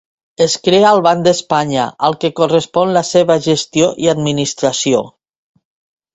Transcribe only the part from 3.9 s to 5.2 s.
i administració.